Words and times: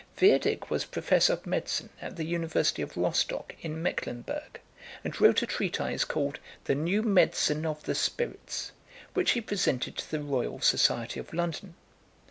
Wirdig 0.19 0.67
was 0.71 0.85
professor 0.85 1.33
of 1.33 1.45
medicine 1.45 1.91
at 2.01 2.15
the 2.15 2.23
university 2.25 2.81
of 2.81 2.97
Rostock 2.97 3.53
in 3.61 3.83
Mecklenburg, 3.83 4.59
and 5.03 5.21
wrote 5.21 5.43
a 5.43 5.45
treatise 5.45 6.05
called 6.05 6.39
The 6.63 6.73
New 6.73 7.03
Medicine 7.03 7.67
of 7.67 7.83
the 7.83 7.93
Spirits, 7.93 8.71
which 9.13 9.33
he 9.33 9.41
presented 9.41 9.95
to 9.97 10.09
the 10.09 10.19
Royal 10.23 10.59
Society 10.59 11.19
of 11.19 11.31
London. 11.33 11.75